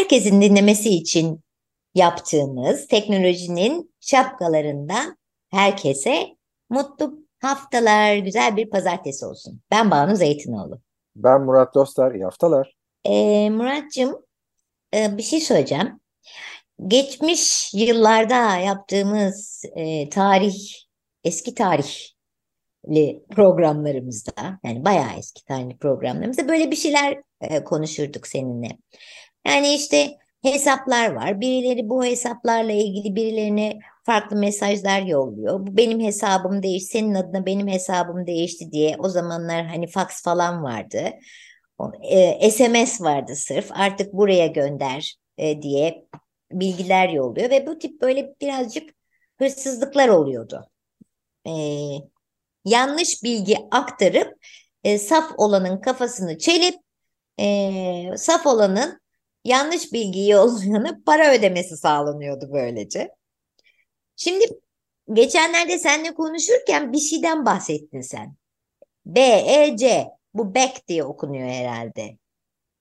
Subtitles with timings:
[0.00, 1.40] Herkesin dinlemesi için
[1.94, 5.18] yaptığımız teknolojinin şapkalarından
[5.50, 6.36] herkese
[6.70, 9.60] mutlu haftalar, güzel bir pazartesi olsun.
[9.70, 10.80] Ben Banu Zeytinoğlu.
[11.16, 12.76] Ben Murat Dostlar, iyi haftalar.
[13.04, 14.16] Ee, Muratcığım
[14.94, 16.00] e, bir şey söyleyeceğim.
[16.86, 20.56] Geçmiş yıllarda yaptığımız e, tarih,
[21.24, 28.68] eski tarihli programlarımızda, yani bayağı eski tarihli programlarımızda böyle bir şeyler e, konuşurduk seninle.
[29.46, 31.40] Yani işte hesaplar var.
[31.40, 35.66] Birileri bu hesaplarla ilgili birilerine farklı mesajlar yolluyor.
[35.66, 38.96] Bu benim hesabım değişti, senin adına benim hesabım değişti diye.
[38.98, 41.10] O zamanlar hani fax falan vardı.
[42.02, 43.70] E, SMS vardı sırf.
[43.72, 46.04] Artık buraya gönder e, diye
[46.52, 48.90] bilgiler yolluyor ve bu tip böyle birazcık
[49.38, 50.70] hırsızlıklar oluyordu.
[51.46, 51.52] E,
[52.64, 54.34] yanlış bilgi aktarıp
[54.84, 56.74] e, saf olanın kafasını çelip
[57.40, 58.99] e, saf olanın
[59.44, 63.14] yanlış bilgiyi yollayana para ödemesi sağlanıyordu böylece.
[64.16, 64.44] Şimdi
[65.12, 68.34] geçenlerde seninle konuşurken bir şeyden bahsettin sen.
[69.06, 70.06] B, E, C.
[70.34, 72.18] Bu back diye okunuyor herhalde.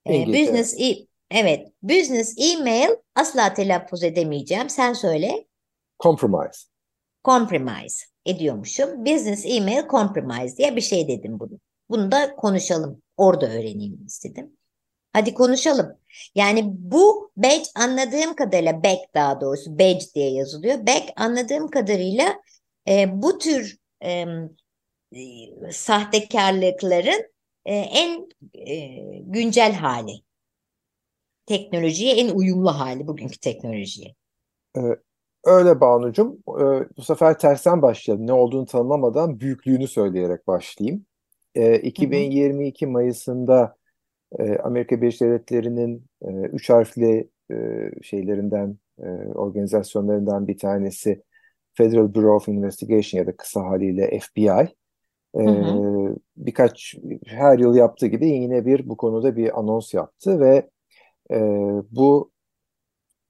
[0.08, 0.98] Ee, business e
[1.31, 1.68] evet.
[1.81, 4.69] Business email asla telaffuz edemeyeceğim.
[4.69, 5.46] Sen söyle.
[6.00, 6.59] Compromise.
[7.25, 9.06] Compromise ediyormuşum.
[9.06, 11.59] Business email compromise diye bir şey dedim bunu.
[11.90, 13.02] Bunu da konuşalım.
[13.18, 14.58] Orada öğreneyim istedim.
[15.14, 15.97] Hadi konuşalım.
[16.36, 20.88] Yani bu badge anladığım kadarıyla back daha doğrusu badge diye yazılıyor.
[20.88, 22.42] Back anladığım kadarıyla
[22.88, 24.25] e, bu tür e,
[25.72, 27.24] sahtekarlıkların
[27.66, 28.88] e, en e,
[29.19, 30.12] güncel hali.
[31.46, 34.16] Teknolojiye en uyumlu hali bugünkü teknolojiye.
[34.78, 34.81] Ee,
[35.44, 36.38] öyle Banu'cum.
[36.48, 38.28] Ee, bu sefer tersten başlayalım.
[38.28, 41.06] Ne olduğunu tanımlamadan büyüklüğünü söyleyerek başlayayım.
[41.56, 42.94] Ee, 2022 hı hı.
[42.94, 43.75] Mayıs'ında
[44.40, 51.23] e, Amerika Birleşik Devletleri'nin e, üç harfli e, şeylerinden, e, organizasyonlarından bir tanesi
[51.73, 54.68] Federal Bureau of Investigation ya da kısa haliyle FBI.
[55.35, 56.16] E, hı hı.
[56.38, 56.95] Birkaç
[57.25, 60.69] her yıl yaptığı gibi yine bir bu konuda bir anons yaptı ve
[61.31, 61.39] e,
[61.91, 62.31] bu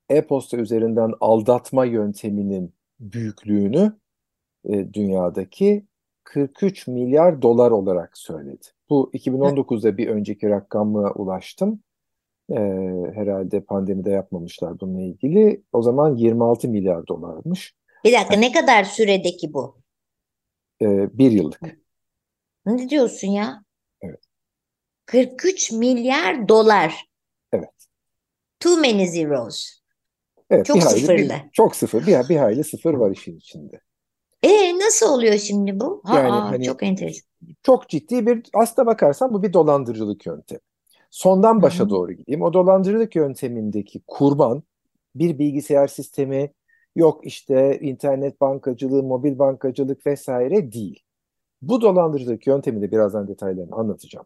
[0.10, 3.94] e-posta üzerinden aldatma yönteminin büyüklüğünü
[4.66, 5.86] e, dünyadaki
[6.24, 8.68] 43 milyar dolar olarak söyledi.
[8.90, 11.84] Bu 2019'da bir önceki rakamı ulaştım.
[12.52, 12.56] Ee,
[13.14, 15.64] herhalde pandemide yapmamışlar bununla ilgili.
[15.74, 17.76] O zaman 26 milyar dolarmış.
[18.06, 19.78] Bir dakika ne kadar süredeki bu?
[20.82, 21.62] Ee, bir yıllık.
[22.66, 23.64] Ne diyorsun ya?
[24.02, 24.20] Evet.
[25.06, 27.06] 43 milyar dolar.
[27.54, 27.70] Evet.
[28.60, 29.80] Too many zeros.
[30.50, 31.30] Evet, çok bir hayli, sıfırlı.
[31.30, 32.08] Bir, çok sıfır.
[32.08, 33.82] Bir, bir hayli sıfır var işin içinde.
[34.44, 36.04] E nasıl oluyor şimdi bu?
[36.08, 37.30] Yani Aa, hani çok enteresan.
[37.64, 40.62] Çok ciddi bir aslına bakarsan bu bir dolandırıcılık yöntemi.
[41.12, 41.90] Sondan başa Hı-hı.
[41.90, 42.42] doğru gideyim.
[42.42, 44.64] O dolandırıcılık yöntemindeki kurban
[45.16, 46.54] bir bilgisayar sistemi
[46.96, 51.04] yok işte internet bankacılığı, mobil bankacılık vesaire değil.
[51.62, 54.26] Bu dolandırıcılık yönteminde birazdan detaylarını anlatacağım.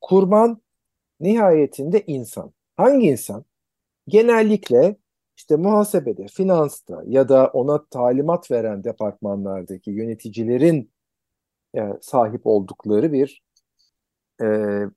[0.00, 0.62] Kurban
[1.20, 2.52] nihayetinde insan.
[2.76, 3.44] Hangi insan?
[4.08, 4.96] Genellikle
[5.42, 10.90] işte muhasebede, finansta ya da ona talimat veren departmanlardaki yöneticilerin
[11.76, 13.42] e, sahip oldukları bir
[14.42, 14.46] e,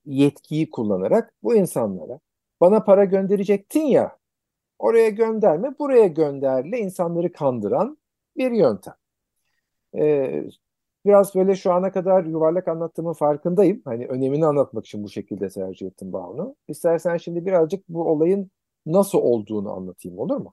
[0.04, 2.20] yetkiyi kullanarak bu insanlara
[2.60, 4.18] bana para gönderecektin ya
[4.78, 7.98] oraya gönderme buraya gönderle insanları kandıran
[8.36, 8.94] bir yöntem.
[9.98, 10.44] E,
[11.06, 13.82] biraz böyle şu ana kadar yuvarlak anlattığımın farkındayım.
[13.84, 16.56] Hani önemini anlatmak için bu şekilde tercih ettim Banu.
[16.68, 18.50] İstersen şimdi birazcık bu olayın
[18.86, 20.52] nasıl olduğunu anlatayım olur mu?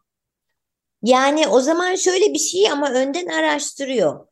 [1.03, 4.27] Yani o zaman şöyle bir şey ama önden araştırıyor.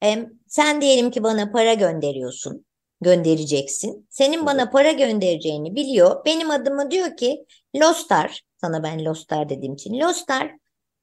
[0.00, 2.66] Hem sen diyelim ki bana para gönderiyorsun,
[3.00, 4.06] göndereceksin.
[4.10, 6.24] Senin bana para göndereceğini biliyor.
[6.24, 7.46] Benim adıma diyor ki
[7.76, 10.56] Lostar, sana ben Lostar dediğim için Lostar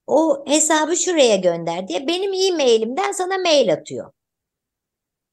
[0.08, 4.12] o hesabı şuraya gönder diye benim e-mailimden sana mail atıyor.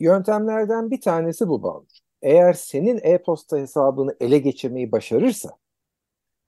[0.01, 1.87] Yöntemlerden bir tanesi bu Banu.
[2.23, 5.51] Eğer senin e-posta hesabını ele geçirmeyi başarırsa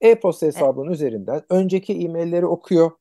[0.01, 2.91] E-posta hesabının üzerinden önceki e-mailleri okuyor.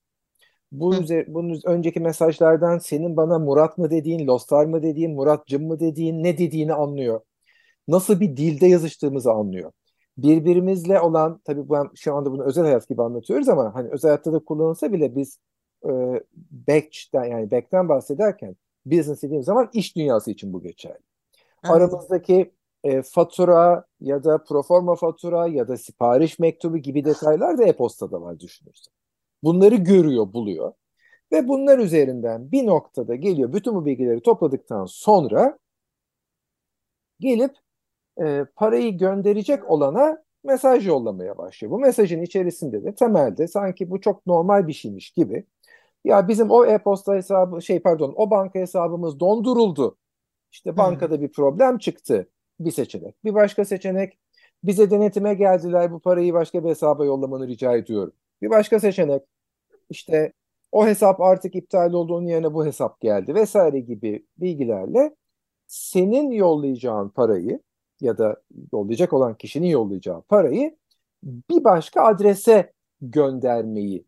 [0.72, 5.80] Bu üzer, bunun önceki mesajlardan senin bana Murat mı dediğin, Lostar mı dediğin, Muratcım mı
[5.80, 7.20] dediğin, ne dediğini anlıyor.
[7.88, 9.72] Nasıl bir dilde yazıştığımızı anlıyor.
[10.18, 14.32] Birbirimizle olan, tabii ben şu anda bunu özel hayat gibi anlatıyoruz ama hani özel hayatta
[14.32, 15.38] da kullanılsa bile biz
[15.84, 15.90] e,
[16.68, 18.56] back'ten yani back'ten bahsederken
[18.86, 20.98] business dediğim zaman iş dünyası için bu geçerli.
[21.62, 21.82] Anladım.
[21.82, 22.52] Aramızdaki
[22.84, 28.40] e, fatura ya da proforma fatura ya da sipariş mektubu gibi detaylar da e-postada var
[28.40, 28.92] düşünürsün.
[29.42, 30.72] Bunları görüyor, buluyor
[31.32, 35.58] ve bunlar üzerinden bir noktada geliyor bütün bu bilgileri topladıktan sonra
[37.20, 37.56] gelip
[38.20, 41.72] e, parayı gönderecek olana mesaj yollamaya başlıyor.
[41.72, 45.46] Bu mesajın içerisinde de temelde sanki bu çok normal bir şeymiş gibi
[46.04, 49.96] ya bizim o e-posta hesabı şey pardon o banka hesabımız donduruldu.
[50.52, 52.28] İşte bankada bir problem çıktı.
[52.60, 53.24] Bir seçenek.
[53.24, 54.18] Bir başka seçenek
[54.64, 58.12] bize denetime geldiler bu parayı başka bir hesaba yollamanı rica ediyorum.
[58.42, 59.22] Bir başka seçenek
[59.90, 60.32] işte
[60.72, 65.16] o hesap artık iptal olduğunun yerine bu hesap geldi vesaire gibi bilgilerle
[65.66, 67.60] senin yollayacağın parayı
[68.00, 70.76] ya da yollayacak olan kişinin yollayacağı parayı
[71.22, 74.04] bir başka adrese göndermeyi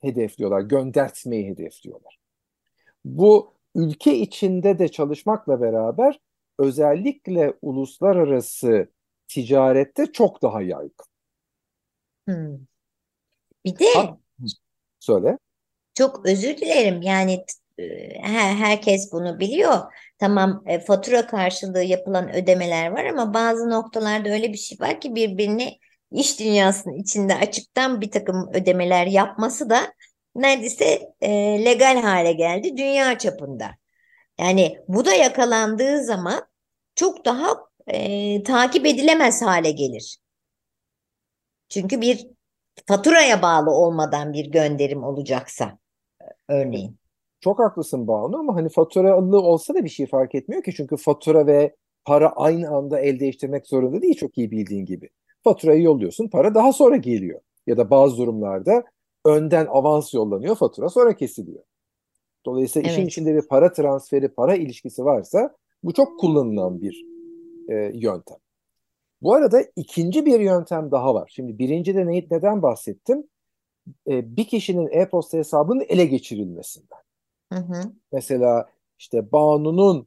[0.00, 2.18] hedefliyorlar, göndertmeyi hedefliyorlar.
[3.04, 6.20] Bu ülke içinde de çalışmakla beraber
[6.58, 8.88] özellikle uluslararası
[9.28, 11.06] ticarette çok daha yaygın.
[12.26, 12.66] Hmm.
[13.64, 14.18] Bir de Ha,
[15.00, 15.38] söyle.
[15.94, 17.44] çok özür dilerim yani
[17.78, 17.82] e,
[18.22, 19.78] her, herkes bunu biliyor.
[20.18, 25.14] Tamam e, fatura karşılığı yapılan ödemeler var ama bazı noktalarda öyle bir şey var ki
[25.14, 25.78] birbirini
[26.12, 29.92] iş dünyasının içinde açıktan bir takım ödemeler yapması da
[30.34, 31.30] neredeyse e,
[31.64, 33.70] legal hale geldi dünya çapında.
[34.38, 36.46] Yani bu da yakalandığı zaman
[36.94, 37.56] çok daha
[37.86, 40.18] e, takip edilemez hale gelir.
[41.68, 42.26] Çünkü bir
[42.86, 45.78] faturaya bağlı olmadan bir gönderim olacaksa
[46.48, 46.96] örneğin.
[47.40, 50.74] Çok haklısın Banu ama hani faturalı olsa da bir şey fark etmiyor ki.
[50.76, 55.08] Çünkü fatura ve para aynı anda el değiştirmek zorunda değil çok iyi bildiğin gibi.
[55.44, 57.40] Faturayı yolluyorsun, para daha sonra geliyor.
[57.66, 58.84] Ya da bazı durumlarda
[59.24, 61.64] önden avans yollanıyor, fatura sonra kesiliyor.
[62.46, 63.10] Dolayısıyla işin Evet.
[63.12, 67.04] içinde bir para transferi, para ilişkisi varsa bu çok kullanılan bir
[67.68, 68.38] e, yöntem.
[69.22, 71.30] Bu arada ikinci bir yöntem daha var.
[71.34, 73.24] Şimdi birincide ne, neden bahsettim?
[74.08, 76.98] E, bir kişinin e-posta hesabının ele geçirilmesinden.
[77.52, 77.82] Hı hı.
[78.12, 78.68] Mesela
[78.98, 80.06] işte Banu'nun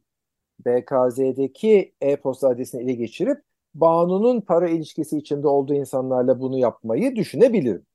[0.66, 3.42] BKZ'deki e-posta adresini ele geçirip
[3.74, 7.86] Banu'nun para ilişkisi içinde olduğu insanlarla bunu yapmayı düşünebilirim.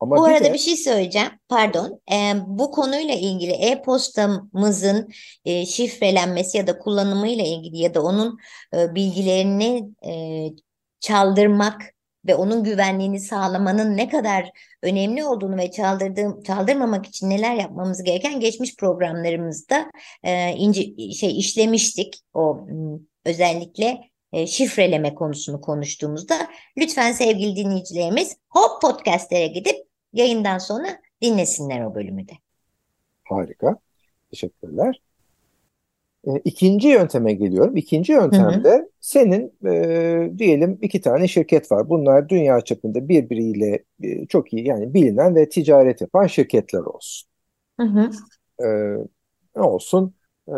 [0.00, 1.28] Ama Bu bir arada de bir şey söyleyeceğim.
[1.48, 2.00] Pardon.
[2.12, 5.08] Ee, bu konuyla ilgili e-postamızın
[5.44, 8.38] e, şifrelenmesi ya da kullanımıyla ilgili ya da onun
[8.74, 10.12] e, bilgilerini e,
[11.00, 11.82] çaldırmak
[12.26, 14.50] ve onun güvenliğini sağlamanın ne kadar
[14.82, 19.90] önemli olduğunu ve çaldırdığım çaldırmamak için neler yapmamız gereken geçmiş programlarımızda
[20.22, 22.20] e, ince şey işlemiştik.
[22.34, 22.66] O
[23.24, 24.00] özellikle
[24.32, 26.34] e, şifreleme konusunu konuştuğumuzda
[26.78, 30.88] lütfen sevgili dinleyicilerimiz Hop Podcast'lere gidip yayından sonra
[31.22, 32.32] dinlesinler o bölümü de.
[33.24, 33.78] harika.
[34.30, 35.02] Teşekkürler.
[36.26, 37.76] E, ikinci yönteme geliyorum.
[37.76, 38.62] İkinci Hı hı.
[38.62, 41.88] yöntemde senin e, diyelim iki tane şirket var.
[41.88, 47.30] Bunlar dünya çapında birbiriyle e, çok iyi yani bilinen ve ticaret yapan şirketler olsun.
[47.78, 48.10] Hı hı.
[48.60, 48.66] E,
[49.56, 50.14] ne olsun?
[50.48, 50.54] E,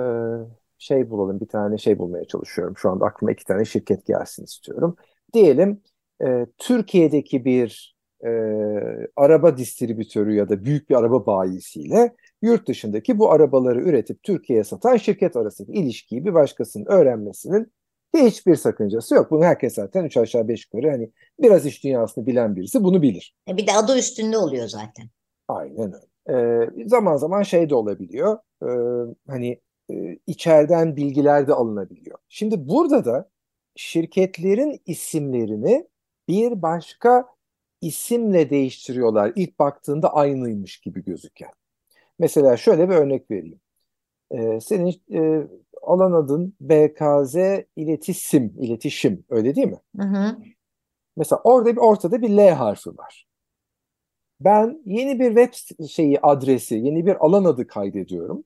[0.78, 2.76] şey bulalım bir tane şey bulmaya çalışıyorum.
[2.76, 4.96] Şu anda aklıma iki tane şirket gelsin istiyorum.
[5.34, 5.82] Diyelim
[6.24, 8.30] e, Türkiye'deki bir e,
[9.16, 14.96] araba distribütörü ya da büyük bir araba bayisiyle yurt dışındaki bu arabaları üretip Türkiye'ye satan
[14.96, 17.72] şirket arasındaki ilişkiyi bir başkasının öğrenmesinin
[18.16, 19.30] hiçbir sakıncası yok.
[19.30, 21.10] Bunu herkes zaten üç aşağı beş yukarı hani
[21.40, 23.34] biraz iş dünyasını bilen birisi bunu bilir.
[23.48, 25.06] E, Bir de adı üstünde oluyor zaten.
[25.48, 26.12] Aynen öyle.
[26.30, 28.38] Ee, zaman zaman şey de olabiliyor.
[28.62, 28.66] Ee,
[29.28, 29.60] hani
[29.92, 32.18] e, içeriden bilgiler de alınabiliyor.
[32.28, 33.28] Şimdi burada da
[33.76, 35.88] şirketlerin isimlerini
[36.28, 37.26] bir başka
[37.82, 39.32] isimle değiştiriyorlar.
[39.36, 41.50] İlk baktığında aynıymış gibi gözüken.
[42.18, 43.60] Mesela şöyle bir örnek vereyim.
[44.30, 45.46] Ee, senin e,
[45.82, 47.36] alan adın BKZ
[47.76, 49.80] İletişim, iletişim öyle değil mi?
[49.96, 50.36] Hı hı.
[51.16, 53.28] Mesela orada bir ortada bir L harfi var.
[54.40, 58.44] Ben yeni bir web şeyi adresi, yeni bir alan adı kaydediyorum.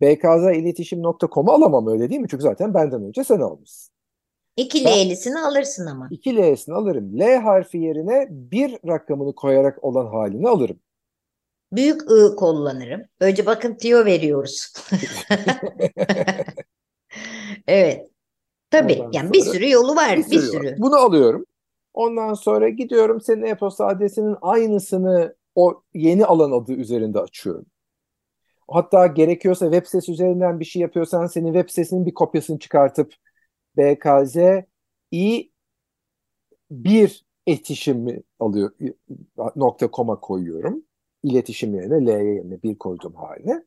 [0.00, 2.28] bkziletişim.com'u alamam öyle değil mi?
[2.30, 3.95] Çünkü zaten benden önce sen almışsın.
[4.56, 6.08] İki L'lisini alırsın ama.
[6.10, 7.20] iki L'sini alırım.
[7.20, 10.80] L harfi yerine bir rakamını koyarak olan halini alırım.
[11.72, 13.02] Büyük I kullanırım.
[13.20, 14.72] Önce bakın tüyo veriyoruz.
[17.66, 18.10] Evet.
[18.70, 18.94] Tabii.
[18.94, 20.16] Ondan Yani bir sürü yolu var.
[20.16, 20.62] bir Bir sürü var.
[20.64, 20.74] sürü.
[20.78, 21.46] Bunu alıyorum.
[21.94, 27.66] Ondan sonra gidiyorum senin e-posta adresinin aynısını o yeni alan adı üzerinde açıyorum.
[28.68, 33.12] Hatta gerekiyorsa web sitesi üzerinden bir şey yapıyorsan senin web sitesinin bir kopyasını çıkartıp
[33.76, 34.36] BKZ
[35.12, 35.50] i
[36.70, 38.70] bir etişimi alıyor
[39.56, 40.82] nokta koma koyuyorum.
[41.22, 43.64] İletişim yerine L yerine bir koydum haline.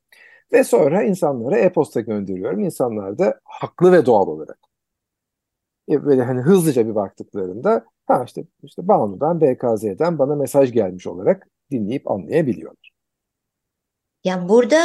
[0.52, 2.60] Ve sonra insanlara e-posta gönderiyorum.
[2.60, 4.60] İnsanlar da haklı ve doğal olarak
[5.90, 11.48] e, böyle hani hızlıca bir baktıklarında ha işte işte Banu'dan BKZ'den bana mesaj gelmiş olarak
[11.72, 12.92] dinleyip anlayabiliyorlar.
[14.24, 14.78] Ya burada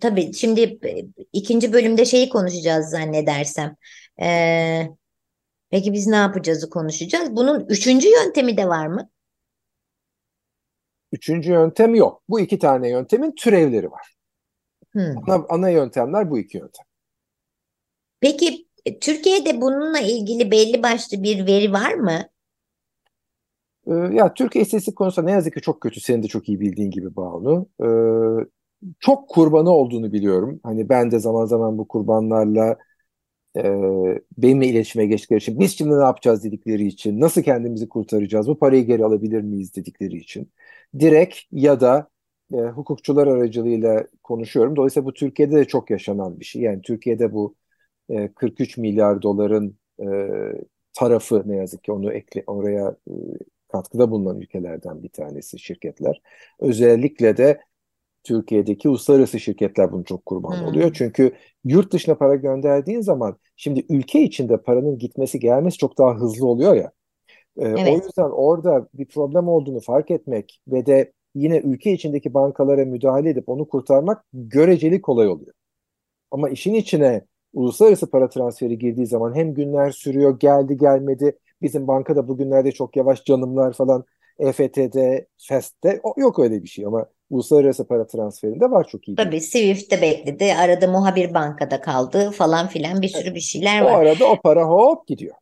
[0.00, 3.76] tabii şimdi e, ikinci bölümde şeyi konuşacağız zannedersem.
[4.22, 4.88] Ee,
[5.70, 7.36] peki biz ne yapacağızı konuşacağız.
[7.36, 9.10] Bunun üçüncü yöntemi de var mı?
[11.12, 12.22] Üçüncü yöntem yok.
[12.28, 14.14] Bu iki tane yöntemin türevleri var.
[14.92, 15.30] Hmm.
[15.30, 16.84] Ana, ana yöntemler bu iki yöntem.
[18.20, 22.28] Peki e, Türkiye'de bununla ilgili belli başlı bir veri var mı?
[23.86, 26.00] Ee, ya Türkiye istatistik konusunda ne yazık ki çok kötü.
[26.00, 27.68] Senin de çok iyi bildiğin gibi Banu.
[27.80, 28.48] Ee,
[29.00, 30.60] çok kurbanı olduğunu biliyorum.
[30.62, 32.76] Hani ben de zaman zaman bu kurbanlarla
[33.56, 33.62] e,
[34.38, 38.86] benimle iletişime geçtikleri için biz şimdi ne yapacağız dedikleri için nasıl kendimizi kurtaracağız bu parayı
[38.86, 40.52] geri alabilir miyiz dedikleri için
[41.00, 42.08] direkt ya da
[42.52, 44.76] e, hukukçular aracılığıyla konuşuyorum.
[44.76, 46.62] Dolayısıyla bu Türkiye'de de çok yaşanan bir şey.
[46.62, 47.56] Yani Türkiye'de bu
[48.10, 50.06] e, 43 milyar doların e,
[50.92, 53.12] tarafı ne yazık ki onu ekle, oraya e,
[53.68, 56.22] katkıda bulunan ülkelerden bir tanesi şirketler.
[56.60, 57.60] Özellikle de
[58.24, 60.66] Türkiye'deki uluslararası şirketler bunu çok kurban hmm.
[60.66, 60.92] oluyor.
[60.94, 61.32] Çünkü
[61.64, 66.74] yurt dışına para gönderdiğin zaman şimdi ülke içinde paranın gitmesi gelmesi çok daha hızlı oluyor
[66.74, 66.92] ya.
[67.58, 67.88] Ee, evet.
[67.88, 73.30] O yüzden orada bir problem olduğunu fark etmek ve de yine ülke içindeki bankalara müdahale
[73.30, 75.52] edip onu kurtarmak göreceli kolay oluyor.
[76.30, 81.38] Ama işin içine uluslararası para transferi girdiği zaman hem günler sürüyor, geldi gelmedi.
[81.62, 84.04] Bizim bankada bugünlerde çok yavaş canımlar falan
[84.38, 89.16] EFT'de, FEST'te yok öyle bir şey ama uluslararası para transferinde var çok iyi.
[89.16, 90.54] Tabii Swift'te bekledi.
[90.54, 93.92] Arada muhabir bankada kaldı falan filan bir sürü bir şeyler var.
[93.92, 95.34] O arada o para hop gidiyor.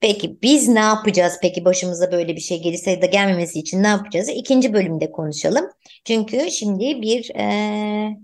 [0.00, 1.38] Peki biz ne yapacağız?
[1.42, 4.28] Peki başımıza böyle bir şey gelirse ya da gelmemesi için ne yapacağız?
[4.28, 5.66] İkinci bölümde konuşalım.
[6.04, 8.16] Çünkü şimdi bir e,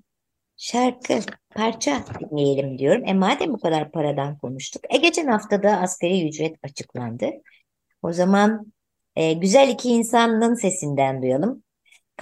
[0.56, 1.18] şarkı,
[1.54, 3.02] parça dinleyelim diyorum.
[3.06, 4.82] E madem bu kadar paradan konuştuk.
[4.90, 7.30] E geçen hafta da asgari ücret açıklandı.
[8.02, 8.72] O zaman
[9.16, 11.62] e, güzel iki insanın sesinden duyalım.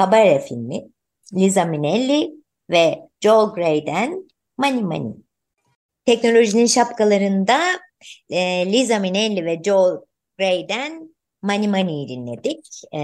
[0.00, 0.88] Cabaret filmi,
[1.34, 2.32] Liza Minnelli
[2.70, 4.28] ve Joel Gray'den
[4.58, 5.12] Money Money.
[6.06, 7.60] Teknolojinin şapkalarında
[8.30, 9.98] e, Liza Minnelli ve Joel
[10.38, 12.66] Gray'den Money Money'i dinledik.
[12.94, 13.00] E,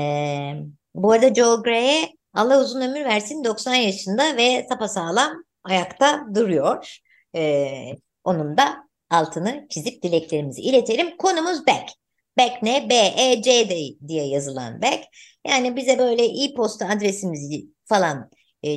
[0.95, 6.99] bu arada Joel Gray'e Allah uzun ömür versin 90 yaşında ve sapasağlam ayakta duruyor.
[7.35, 7.69] E,
[8.25, 11.17] onun da altını çizip dileklerimizi iletelim.
[11.17, 11.93] Konumuz Beck.
[12.39, 12.91] Beck ne?
[12.91, 13.69] B-E-C
[14.09, 15.05] diye yazılan Beck.
[15.47, 18.31] Yani bize böyle e-posta adresimizi falan
[18.67, 18.77] e,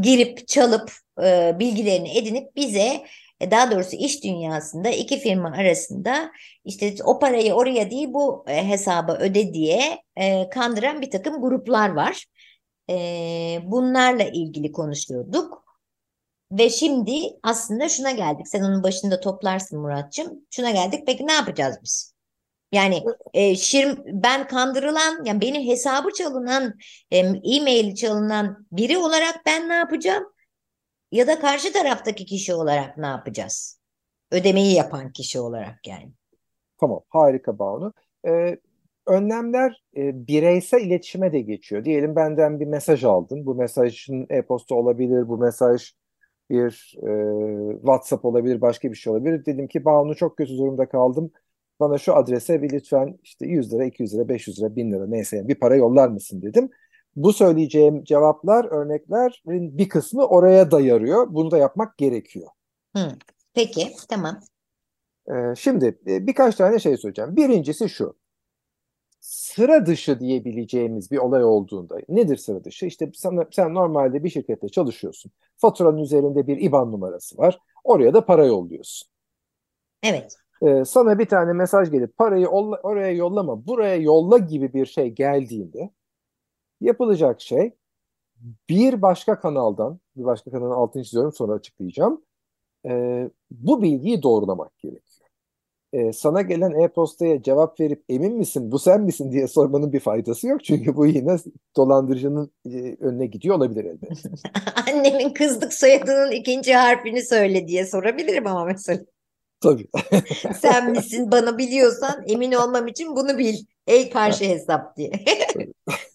[0.00, 0.92] girip çalıp
[1.22, 3.04] e, bilgilerini edinip bize
[3.40, 6.32] e, daha doğrusu iş dünyasında iki firma arasında
[6.64, 11.88] işte o parayı oraya değil bu e, hesaba öde diye e, kandıran bir takım gruplar
[11.90, 12.24] var.
[12.90, 12.94] E,
[13.64, 15.64] bunlarla ilgili konuşuyorduk.
[16.52, 18.48] Ve şimdi aslında şuna geldik.
[18.48, 20.46] Sen onun başında toplarsın Muratçım.
[20.50, 21.02] Şuna geldik.
[21.06, 22.13] Peki ne yapacağız biz?
[22.74, 23.02] Yani
[23.34, 26.74] e, şir, ben kandırılan, yani benim hesabı çalınan,
[27.44, 30.24] e-mail çalınan biri olarak ben ne yapacağım?
[31.12, 33.80] Ya da karşı taraftaki kişi olarak ne yapacağız?
[34.30, 36.12] Ödemeyi yapan kişi olarak yani.
[36.80, 37.92] Tamam, harika Banu.
[38.26, 38.58] Ee,
[39.06, 41.84] önlemler e, bireysel iletişime de geçiyor.
[41.84, 43.46] Diyelim benden bir mesaj aldın.
[43.46, 45.92] Bu mesajın e-posta olabilir, bu mesaj
[46.50, 47.10] bir e,
[47.76, 49.46] WhatsApp olabilir, başka bir şey olabilir.
[49.46, 51.30] Dedim ki Banu çok kötü durumda kaldım
[51.80, 55.48] bana şu adrese bir lütfen işte 100 lira, 200 lira, 500 lira, 1000 lira neyse
[55.48, 56.70] bir para yollar mısın dedim.
[57.16, 61.26] Bu söyleyeceğim cevaplar, örneklerin bir kısmı oraya da yarıyor.
[61.30, 62.48] Bunu da yapmak gerekiyor.
[62.96, 63.08] Hı,
[63.54, 64.40] peki, tamam.
[65.28, 67.36] Ee, şimdi e, birkaç tane şey söyleyeceğim.
[67.36, 68.16] Birincisi şu.
[69.20, 72.86] Sıra dışı diyebileceğimiz bir olay olduğunda nedir sıra dışı?
[72.86, 75.32] İşte sen, sen normalde bir şirkette çalışıyorsun.
[75.56, 77.58] Faturanın üzerinde bir IBAN numarası var.
[77.84, 79.08] Oraya da para yolluyorsun.
[80.02, 85.10] Evet e, sana bir tane mesaj gelip parayı oraya yollama, buraya yolla gibi bir şey
[85.10, 85.90] geldiğinde
[86.80, 87.72] yapılacak şey
[88.68, 92.24] bir başka kanaldan, bir başka kanalın altını çiziyorum sonra açıklayacağım.
[92.86, 95.28] E, bu bilgiyi doğrulamak gerekiyor.
[95.92, 100.48] E, sana gelen e-postaya cevap verip emin misin bu sen misin diye sormanın bir faydası
[100.48, 100.64] yok.
[100.64, 101.36] Çünkü bu yine
[101.76, 104.30] dolandırıcının e, önüne gidiyor olabilir elbette.
[104.90, 109.00] Annemin kızlık soyadının ikinci harfini söyle diye sorabilirim ama mesela.
[109.60, 109.88] Tabii.
[110.60, 113.54] Sen misin bana biliyorsan emin olmam için bunu bil.
[113.86, 115.10] Ey karşı hesap diye.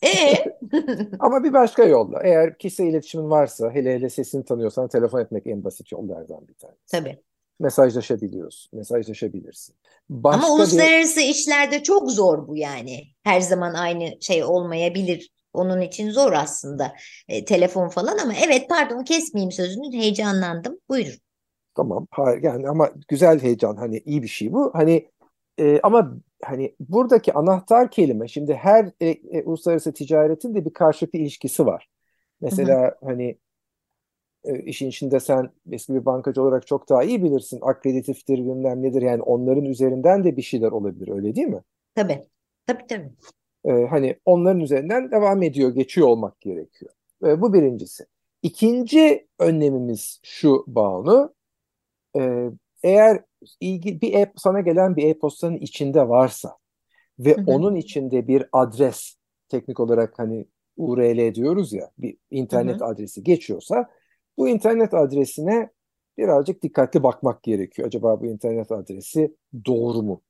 [0.04, 0.34] E
[1.20, 2.20] Ama bir başka yolla.
[2.24, 6.80] Eğer kişisel iletişimin varsa, hele hele sesini tanıyorsan telefon etmek en basit yollardan bir tanesi.
[6.92, 7.20] tabii.
[7.60, 9.76] Mesajlaşabiliyorsun, mesajlaşabilirsin.
[10.10, 13.04] Ama Başka bir uluslararası işlerde çok zor bu yani.
[13.24, 15.30] Her zaman aynı şey olmayabilir.
[15.54, 16.94] Onun için zor aslında
[17.28, 20.80] e, telefon falan ama evet pardon kesmeyeyim sözünü heyecanlandım.
[20.90, 21.20] Buyurun.
[21.80, 22.08] Tamam.
[22.12, 24.72] Hayır yani ama güzel heyecan hani iyi bir şey bu.
[24.74, 25.10] Hani
[25.60, 31.20] e, ama hani buradaki anahtar kelime şimdi her e, e, uluslararası ticaretin de bir karşılıklı
[31.20, 31.90] ilişkisi var.
[32.42, 33.38] Mesela hani
[34.44, 37.60] e, işin içinde sen eski bir bankacı olarak çok daha iyi bilirsin.
[37.62, 41.62] Akreditiftir bilmem nedir yani onların üzerinden de bir şeyler olabilir öyle değil mi?
[41.96, 42.28] Tabii.
[42.68, 43.10] Tabii tabii.
[43.66, 46.92] E, hani onların üzerinden devam ediyor, geçiyor olmak gerekiyor.
[47.26, 48.06] E, bu birincisi.
[48.44, 51.39] İkinci önlemimiz şu Banu.
[52.18, 52.50] E,
[52.84, 53.24] eğer
[53.60, 56.58] ilgi, bir e, sana gelen bir e-postanın içinde varsa
[57.20, 57.44] ve Hı hı.
[57.48, 59.16] onun içinde bir adres
[59.50, 60.46] teknik olarak hani
[60.78, 63.90] URL diyoruz ya bir internet Hı adresi geçiyorsa
[64.38, 65.70] bu internet adresine
[66.18, 67.88] birazcık dikkatli bakmak gerekiyor.
[67.88, 69.36] Acaba bu internet adresi
[69.66, 70.22] doğru mu?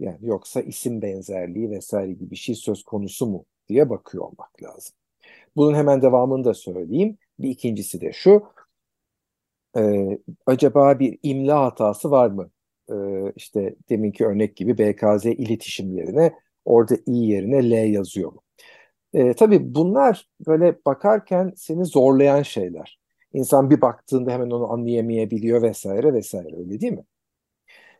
[0.00, 4.96] Yani yoksa isim benzerliği vesaire gibi bir şey söz konusu mu diye bakıyor olmak lazım.
[5.56, 7.18] Bunun hemen devamını da söyleyeyim.
[7.38, 8.42] Bir ikincisi de şu.
[9.76, 12.50] Ee, acaba bir imla hatası var mı?
[12.90, 16.32] Ee, işte deminki örnek gibi BKZ iletişim yerine
[16.64, 18.42] orada i yerine l yazıyor mu?
[19.14, 23.00] Ee, tabii bunlar böyle bakarken seni zorlayan şeyler.
[23.32, 27.04] İnsan bir baktığında hemen onu anlayamayabiliyor vesaire vesaire öyle değil mi?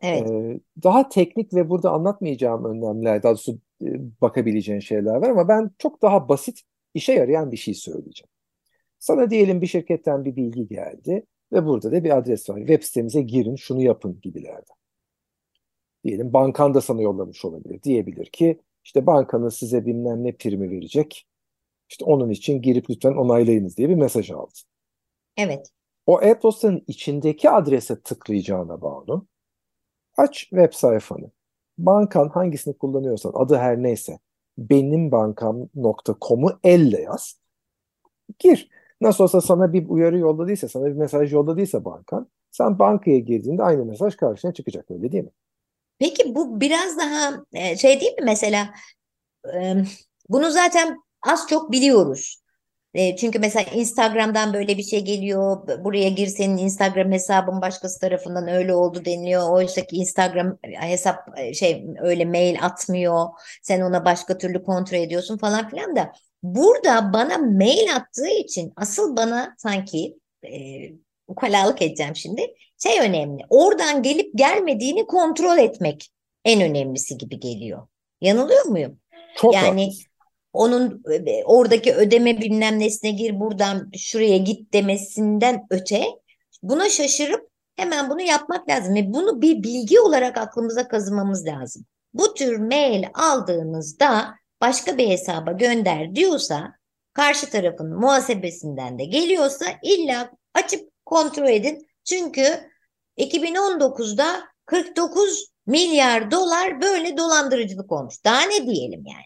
[0.03, 0.31] Evet.
[0.31, 3.87] Ee, daha teknik ve burada anlatmayacağım önlemler, daha doğrusu e,
[4.21, 6.63] bakabileceğin şeyler var ama ben çok daha basit,
[6.95, 8.29] işe yarayan bir şey söyleyeceğim.
[8.99, 12.59] Sana diyelim bir şirketten bir bilgi geldi ve burada da bir adres var.
[12.59, 14.77] Web sitemize girin, şunu yapın gibilerden.
[16.05, 17.83] Diyelim bankan da sana yollamış olabilir.
[17.83, 21.27] Diyebilir ki işte bankanın size bilmem ne primi verecek.
[21.89, 24.53] İşte onun için girip lütfen onaylayınız diye bir mesaj aldın.
[25.37, 25.71] Evet.
[26.07, 29.27] O e-postanın içindeki adrese tıklayacağına bağlı.
[30.17, 31.31] Aç web sayfanı.
[31.79, 34.19] Bankan hangisini kullanıyorsan adı her neyse
[34.59, 37.41] benimbankam.com'u elle yaz.
[38.39, 38.71] Gir.
[39.01, 43.85] Nasıl olsa sana bir uyarı yolladıysa, sana bir mesaj yolladıysa bankan, sen bankaya girdiğinde aynı
[43.85, 45.31] mesaj karşına çıkacak öyle değil mi?
[45.99, 48.69] Peki bu biraz daha e, şey değil mi mesela
[49.55, 49.75] e,
[50.29, 52.43] bunu zaten az çok biliyoruz.
[52.95, 55.69] E, çünkü mesela Instagram'dan böyle bir şey geliyor.
[55.85, 59.51] Buraya gir senin Instagram hesabın başkası tarafından öyle oldu deniliyor.
[59.51, 63.27] Oysa ki Instagram hesap şey öyle mail atmıyor.
[63.63, 66.13] Sen ona başka türlü kontrol ediyorsun falan filan da.
[66.43, 70.51] Burada bana mail attığı için asıl bana sanki e,
[71.29, 72.55] ukalalık edeceğim şimdi.
[72.83, 73.43] Şey önemli.
[73.51, 76.11] Oradan gelip gelmediğini kontrol etmek
[76.45, 77.87] en önemlisi gibi geliyor.
[78.21, 78.99] Yanılıyor muyum?
[79.37, 80.05] Çok Yani haklısın.
[80.53, 86.05] onun e, oradaki ödeme bilmem nesine gir buradan şuraya git demesinden öte
[86.63, 91.85] buna şaşırıp hemen bunu yapmak lazım ve bunu bir bilgi olarak aklımıza kazımamız lazım.
[92.15, 96.75] Bu tür mail aldığınızda başka bir hesaba gönder diyorsa
[97.13, 101.87] karşı tarafın muhasebesinden de geliyorsa illa açıp kontrol edin.
[102.05, 102.71] Çünkü
[103.19, 108.25] 2019'da 49 milyar dolar böyle dolandırıcılık olmuş.
[108.25, 109.25] Daha ne diyelim yani?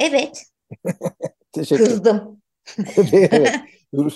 [0.00, 0.42] Evet,
[1.52, 2.42] Teşekkür kızdım.
[3.12, 3.54] Evet.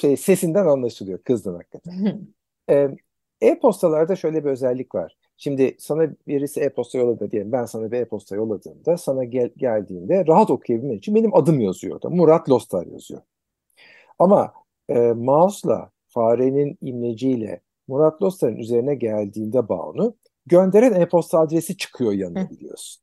[0.00, 1.22] Şey sesinden anlaşılıyor.
[1.22, 2.26] Kızdın hakikaten.
[3.40, 5.16] E-postalarda şöyle bir özellik var.
[5.42, 7.52] Şimdi sana birisi e-posta yolladı diyelim.
[7.52, 12.10] Ben sana bir e-posta yolladığımda sana gel geldiğinde rahat okuyabilmen için benim adım yazıyor orada.
[12.10, 13.20] Murat Lostar yazıyor.
[14.18, 14.52] Ama
[14.88, 20.14] e, mouse'la farenin imleciyle Murat Lostar'ın üzerine geldiğinde Banu
[20.46, 22.50] gönderen e-posta adresi çıkıyor yanına Hı.
[22.50, 23.02] biliyorsun.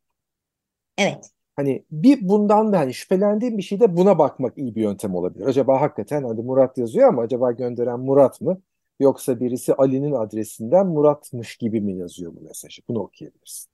[0.98, 1.32] Evet.
[1.56, 5.46] Hani bir bundan da hani şüphelendiğim bir şeyde buna bakmak iyi bir yöntem olabilir.
[5.46, 8.62] Acaba hakikaten hani Murat yazıyor ama acaba gönderen Murat mı?
[9.00, 12.82] Yoksa birisi Ali'nin adresinden Murat'mış gibi mi yazıyor bu mesajı?
[12.88, 13.70] Bunu okuyabilirsin.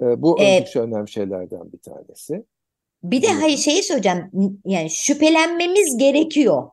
[0.00, 2.44] Ee, bu Ee, oldukça önemli şeylerden bir tanesi.
[3.02, 4.30] bir de hayır şeyi söyleyeceğim.
[4.64, 6.70] Yani şüphelenmemiz gerekiyor.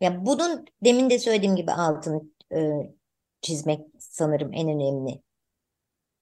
[0.00, 2.22] Ya bunun demin de söylediğim gibi altını
[2.54, 2.58] e,
[3.40, 5.22] çizmek sanırım en önemli.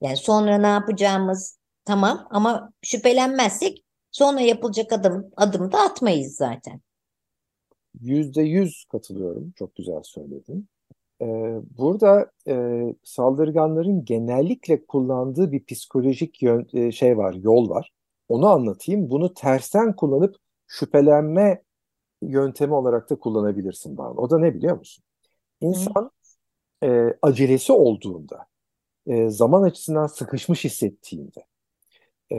[0.01, 6.81] Yani sonra ne yapacağımız tamam ama şüphelenmezsek sonra yapılacak adım adım da atmayız zaten.
[8.01, 9.53] Yüzde yüz katılıyorum.
[9.57, 10.69] Çok güzel söyledin.
[11.23, 17.93] Ee, burada e, saldırganların genellikle kullandığı bir psikolojik yön, e, şey var, yol var.
[18.29, 19.11] Onu anlatayım.
[19.11, 21.63] Bunu tersten kullanıp şüphelenme
[22.23, 24.11] yöntemi olarak da kullanabilirsin bana.
[24.11, 25.05] O da ne biliyor musun?
[25.61, 26.11] İnsan
[26.83, 28.47] e, acelesi olduğunda
[29.07, 31.47] e, zaman açısından sıkışmış hissettiğinde,
[32.33, 32.39] e,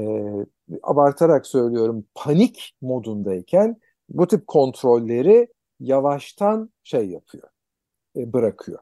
[0.83, 5.47] abartarak söylüyorum panik modundayken bu tip kontrolleri
[5.79, 7.47] yavaştan şey yapıyor,
[8.15, 8.79] e, bırakıyor.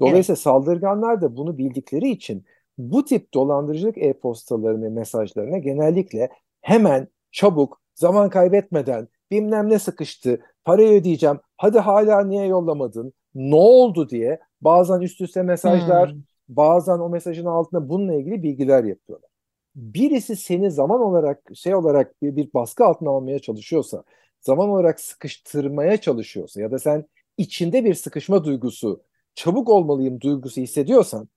[0.00, 0.42] Dolayısıyla evet.
[0.42, 2.44] saldırganlar da bunu bildikleri için
[2.78, 11.40] bu tip dolandırıcılık e-postalarını, mesajlarına genellikle hemen, çabuk, zaman kaybetmeden bilmem ne sıkıştı, parayı ödeyeceğim,
[11.56, 16.20] hadi hala niye yollamadın, ne oldu diye bazen üst üste mesajlar, hmm.
[16.48, 19.30] bazen o mesajın altında bununla ilgili bilgiler yapıyorlar.
[19.74, 24.04] Birisi seni zaman olarak şey olarak bir, bir baskı altına almaya çalışıyorsa,
[24.40, 27.04] zaman olarak sıkıştırmaya çalışıyorsa ya da sen
[27.38, 29.02] içinde bir sıkışma duygusu,
[29.34, 31.28] çabuk olmalıyım duygusu hissediyorsan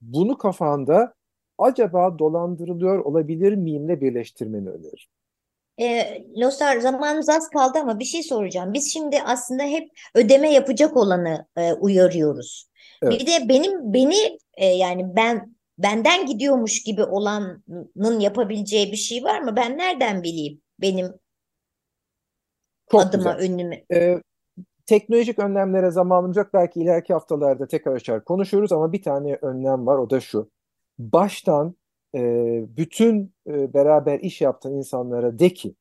[0.00, 1.14] bunu kafanda
[1.58, 5.08] acaba dolandırılıyor olabilir miyimle birleştirmeni öneririm.
[5.80, 8.72] E, Losar zamanımız az kaldı ama bir şey soracağım.
[8.72, 12.70] Biz şimdi aslında hep ödeme yapacak olanı e, uyarıyoruz.
[13.02, 13.20] Evet.
[13.20, 19.40] Bir de benim beni e, yani ben benden gidiyormuş gibi olanın yapabileceği bir şey var
[19.40, 19.56] mı?
[19.56, 21.14] Ben nereden bileyim benim
[22.92, 23.52] Çok adıma güzel.
[23.52, 23.76] önümü?
[23.92, 24.22] Ee,
[24.86, 26.48] teknolojik önlemlere zamanımız yok.
[26.54, 30.50] Belki ileriki haftalarda tekrar açar konuşuruz ama bir tane önlem var o da şu.
[30.98, 31.74] Baştan
[32.14, 32.20] e,
[32.76, 35.74] bütün e, beraber iş yaptığın insanlara de ki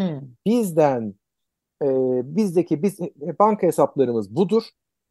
[0.00, 0.20] hmm.
[0.46, 1.14] bizden
[1.82, 1.88] e,
[2.36, 4.62] bizdeki biz e, banka hesaplarımız budur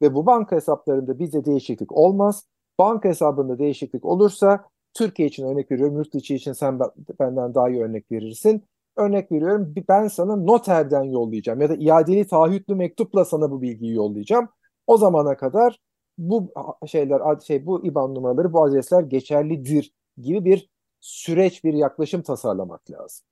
[0.02, 2.46] ve bu banka hesaplarında bizde değişiklik olmaz.
[2.80, 6.80] Banka hesabında değişiklik olursa Türkiye için örnek veriyorum, yurt içi için sen
[7.20, 8.64] benden daha iyi örnek verirsin.
[9.00, 14.50] Örnek veriyorum ben sana noterden yollayacağım ya da iadeli taahhütlü mektupla sana bu bilgiyi yollayacağım.
[14.88, 15.80] O zamana kadar
[16.18, 16.54] bu
[16.88, 23.26] şeyler şey bu IBAN numaraları bu adresler geçerlidir gibi bir süreç bir yaklaşım tasarlamak lazım.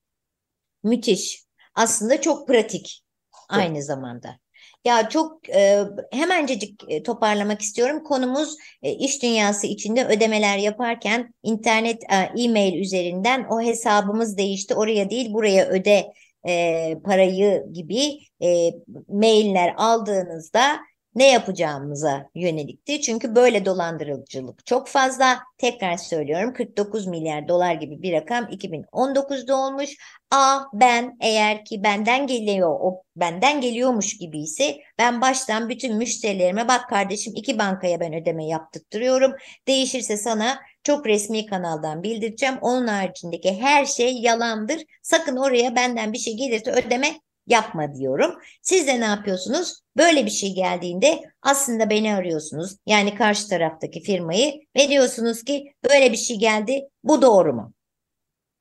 [0.83, 1.45] Müthiş.
[1.75, 3.03] Aslında çok pratik
[3.49, 3.85] aynı evet.
[3.85, 4.39] zamanda.
[4.87, 8.03] Ya çok e, hemencecik e, toparlamak istiyorum.
[8.03, 15.09] Konumuz e, iş dünyası içinde ödemeler yaparken internet e, e-mail üzerinden o hesabımız değişti oraya
[15.09, 16.13] değil buraya öde
[16.47, 18.71] e, parayı gibi e,
[19.07, 20.77] mailler aldığınızda
[21.17, 23.01] ne yapacağımıza yönelikti.
[23.01, 25.39] Çünkü böyle dolandırıcılık çok fazla.
[25.57, 29.89] Tekrar söylüyorum 49 milyar dolar gibi bir rakam 2019'da olmuş.
[30.31, 36.67] A ben eğer ki benden geliyor o benden geliyormuş gibi ise ben baştan bütün müşterilerime
[36.67, 39.31] bak kardeşim iki bankaya ben ödeme yaptırtıyorum.
[39.67, 42.55] Değişirse sana çok resmi kanaldan bildireceğim.
[42.61, 44.81] Onun haricindeki her şey yalandır.
[45.01, 48.35] Sakın oraya benden bir şey gelirse ödeme yapma diyorum.
[48.61, 49.81] Siz de ne yapıyorsunuz?
[49.97, 52.77] Böyle bir şey geldiğinde aslında beni arıyorsunuz.
[52.85, 56.89] Yani karşı taraftaki firmayı ve diyorsunuz ki böyle bir şey geldi.
[57.03, 57.73] Bu doğru mu?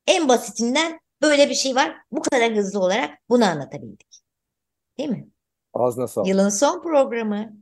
[0.07, 1.97] En basitinden böyle bir şey var.
[2.11, 4.07] Bu kadar hızlı olarak bunu anlatabildik.
[4.97, 5.27] Değil mi?
[5.73, 6.27] Ağzına sağlık.
[6.27, 7.53] Yılın son programı.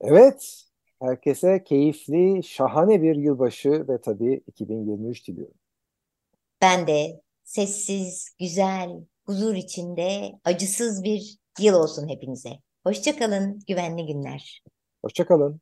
[0.00, 0.64] Evet.
[1.02, 5.54] Herkese keyifli, şahane bir yılbaşı ve tabii 2023 diliyorum.
[6.62, 8.90] Ben de sessiz, güzel,
[9.26, 12.50] huzur içinde acısız bir yıl olsun hepinize.
[12.84, 14.62] Hoşçakalın, güvenli günler.
[15.04, 15.60] Hoşçakalın.